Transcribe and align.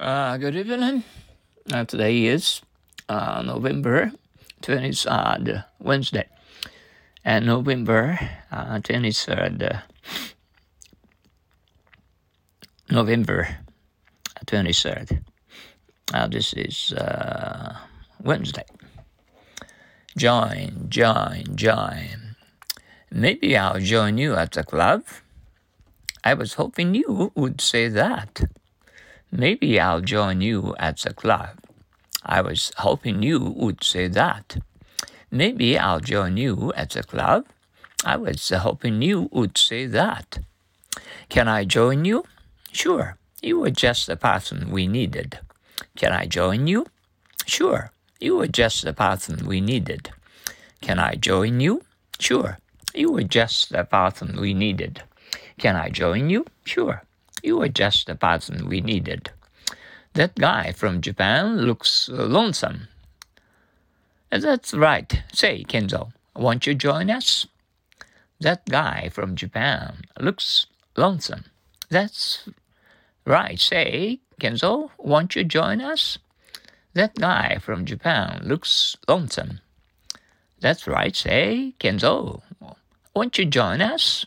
Uh, 0.00 0.38
good 0.38 0.56
evening. 0.56 1.04
Uh, 1.70 1.84
today 1.84 2.24
is 2.24 2.62
uh, 3.10 3.42
November 3.44 4.10
23rd, 4.62 5.66
Wednesday, 5.78 6.26
and 7.22 7.44
November 7.44 8.18
uh, 8.50 8.80
23rd, 8.80 9.82
November 12.88 13.58
23rd. 14.46 15.22
Uh, 16.14 16.26
this 16.28 16.54
is 16.54 16.94
uh, 16.94 17.76
Wednesday. 18.22 18.64
Join, 20.16 20.86
join, 20.88 21.44
join. 21.54 22.36
Maybe 23.10 23.54
I'll 23.54 23.80
join 23.80 24.16
you 24.16 24.32
at 24.32 24.52
the 24.52 24.64
club. 24.64 25.04
I 26.24 26.32
was 26.32 26.54
hoping 26.54 26.94
you 26.94 27.32
would 27.34 27.60
say 27.60 27.88
that. 27.88 28.48
Maybe 29.32 29.78
I'll 29.78 30.00
join 30.00 30.40
you 30.40 30.74
at 30.78 30.98
the 30.98 31.14
club. 31.14 31.58
I 32.24 32.40
was 32.42 32.72
hoping 32.78 33.22
you 33.22 33.38
would 33.38 33.84
say 33.84 34.08
that. 34.08 34.56
Maybe 35.30 35.78
I'll 35.78 36.00
join 36.00 36.36
you 36.36 36.72
at 36.76 36.90
the 36.90 37.02
club. 37.02 37.46
I 38.04 38.16
was 38.16 38.48
hoping 38.48 39.02
you 39.02 39.28
would 39.30 39.56
say 39.56 39.86
that. 39.86 40.38
Can 41.28 41.46
I 41.46 41.64
join 41.64 42.04
you? 42.04 42.24
Sure. 42.72 43.16
You 43.40 43.60
were 43.60 43.70
just 43.70 44.06
the 44.06 44.16
person 44.16 44.70
we 44.70 44.86
needed. 44.88 45.38
Can 45.96 46.12
I 46.12 46.26
join 46.26 46.66
you? 46.66 46.86
Sure. 47.46 47.92
You 48.20 48.36
were 48.36 48.48
just 48.48 48.84
the 48.84 48.92
person 48.92 49.46
we 49.46 49.60
needed. 49.60 50.10
Can 50.80 50.98
I 50.98 51.14
join 51.14 51.60
you? 51.60 51.82
Sure. 52.18 52.58
You 52.94 53.12
were 53.12 53.22
just 53.22 53.70
the 53.70 53.84
person 53.84 54.40
we 54.40 54.54
needed. 54.54 55.02
Can 55.58 55.76
I 55.76 55.88
join 55.88 56.30
you? 56.30 56.46
Sure. 56.64 57.02
You 57.42 57.58
were 57.58 57.68
just 57.68 58.06
the 58.06 58.14
person 58.14 58.68
we 58.68 58.80
needed. 58.80 59.30
That 60.14 60.34
guy 60.34 60.72
from 60.72 61.00
Japan 61.00 61.62
looks 61.62 62.08
lonesome. 62.08 62.88
That's 64.30 64.74
right. 64.74 65.22
Say, 65.32 65.64
Kenzo, 65.64 66.12
won't 66.36 66.66
you 66.66 66.74
join 66.74 67.10
us? 67.10 67.46
That 68.40 68.64
guy 68.66 69.08
from 69.12 69.36
Japan 69.36 70.02
looks 70.18 70.66
lonesome. 70.96 71.44
That's 71.90 72.48
right. 73.24 73.58
Say, 73.58 74.20
Kenzo, 74.40 74.90
won't 74.98 75.36
you 75.36 75.44
join 75.44 75.80
us? 75.80 76.18
That 76.94 77.14
guy 77.14 77.58
from 77.60 77.84
Japan 77.84 78.42
looks 78.44 78.96
lonesome. 79.06 79.60
That's 80.60 80.86
right. 80.86 81.14
Say, 81.14 81.74
Kenzo, 81.78 82.42
won't 83.14 83.38
you 83.38 83.44
join 83.44 83.80
us? 83.80 84.26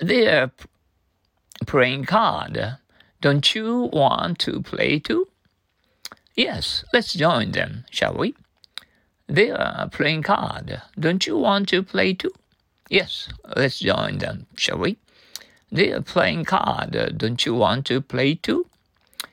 They're 0.00 0.50
playing 1.64 2.04
card. 2.04 2.78
Don't 3.20 3.54
you 3.54 3.90
want 3.92 4.38
to 4.40 4.60
play 4.62 4.98
too? 4.98 5.28
Yes, 6.36 6.84
let's 6.92 7.14
join 7.14 7.52
them, 7.52 7.84
shall 7.90 8.14
we? 8.14 8.34
They 9.26 9.50
are 9.50 9.88
playing 9.88 10.22
card. 10.22 10.82
Don't 10.98 11.26
you 11.26 11.38
want 11.38 11.68
to 11.70 11.82
play 11.82 12.12
too? 12.12 12.32
Yes, 12.90 13.28
let's 13.56 13.78
join 13.78 14.18
them, 14.18 14.46
shall 14.56 14.78
we? 14.78 14.98
They 15.72 15.92
are 15.92 16.02
playing 16.02 16.44
card. 16.44 17.14
Don't 17.16 17.46
you 17.46 17.54
want 17.54 17.86
to 17.86 18.00
play 18.00 18.34
too? 18.34 18.66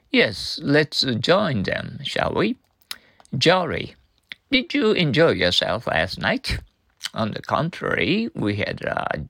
Yes, 0.09 0.59
let's 0.64 1.02
join 1.04 1.64
them, 1.64 2.00
shall 2.04 2.34
we? 2.34 2.58
Jolly. 3.38 3.96
Did 4.50 4.74
you 4.74 4.92
enjoy 4.92 5.32
yourself 5.32 5.88
last 5.88 6.20
night? 6.20 6.59
On 7.14 7.32
the 7.32 7.42
contrary, 7.42 8.30
we 8.36 8.56
had 8.58 8.82
a 8.84 9.26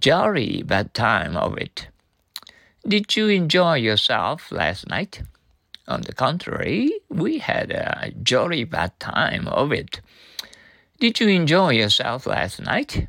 jolly 0.00 0.62
bad 0.62 0.92
time 0.94 1.36
of 1.36 1.56
it. 1.58 1.88
Did 2.86 3.16
you 3.16 3.28
enjoy 3.28 3.76
yourself 3.76 4.52
last 4.52 4.88
night? 4.88 5.22
On 5.88 6.02
the 6.02 6.12
contrary, 6.12 6.92
we 7.08 7.38
had 7.38 7.70
a 7.70 8.12
jolly 8.22 8.64
bad 8.64 9.00
time 9.00 9.48
of 9.48 9.72
it. 9.72 10.02
Did 11.00 11.18
you 11.18 11.28
enjoy 11.28 11.70
yourself 11.70 12.26
last 12.26 12.60
night? 12.60 13.08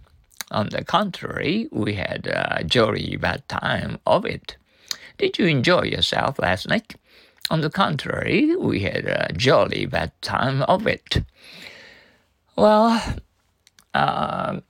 On 0.50 0.70
the 0.70 0.86
contrary, 0.86 1.68
we 1.74 1.96
had 1.96 2.26
a 2.26 2.64
jolly 2.64 3.18
bad 3.18 3.48
time 3.50 4.00
of 4.06 4.26
it. 4.26 4.56
Did 5.18 5.38
you 5.38 5.46
enjoy 5.48 5.84
yourself 5.84 6.40
last 6.40 6.70
night? 6.70 6.96
On 7.50 7.60
the 7.60 7.70
contrary, 7.70 8.56
we 8.56 8.80
had 8.80 9.06
a 9.06 9.34
jolly 9.34 9.86
bad 9.88 10.14
time 10.22 10.62
of 10.62 10.88
it. 10.88 11.22
Well, 12.56 13.04
uh, 13.94 14.62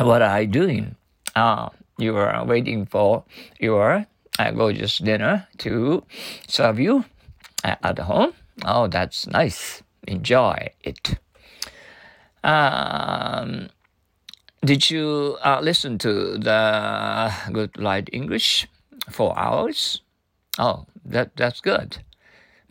what 0.00 0.22
are 0.22 0.30
I 0.30 0.44
doing? 0.44 0.96
Uh, 1.36 1.68
you 1.98 2.16
are 2.16 2.44
waiting 2.44 2.86
for 2.86 3.24
your 3.58 4.06
uh, 4.38 4.50
gorgeous 4.50 4.98
dinner 4.98 5.48
to 5.58 6.04
serve 6.46 6.78
you 6.78 7.04
at 7.64 7.98
home. 7.98 8.32
Oh, 8.64 8.86
that's 8.86 9.26
nice. 9.26 9.82
Enjoy 10.06 10.68
it. 10.82 11.18
Um, 12.44 13.68
did 14.64 14.90
you 14.90 15.36
uh, 15.44 15.60
listen 15.62 15.98
to 15.98 16.38
the 16.38 17.32
Good 17.52 17.76
Light 17.78 18.08
English 18.12 18.68
for 19.10 19.36
hours? 19.38 20.00
Oh, 20.58 20.86
that 21.04 21.36
that's 21.36 21.60
good. 21.60 21.98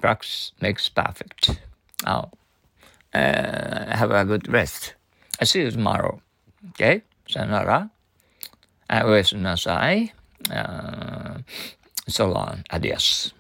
Practice 0.02 0.54
makes 0.62 0.90
perfect. 0.90 1.60
Oh, 2.06 2.32
uh, 3.14 3.96
have 3.96 4.12
a 4.12 4.26
good 4.26 4.52
rest. 4.52 4.96
I 5.40 5.46
see 5.46 5.62
you 5.62 5.72
tomorrow. 5.72 6.22
Okay, 6.70 7.04
sayonara. 7.28 7.92
I 8.96 9.04
was 9.04 9.34
in 9.34 9.42
Nasai, 9.42 10.12
uh, 10.50 11.40
So 12.08 12.34
on, 12.34 12.64
Adios. 12.72 13.34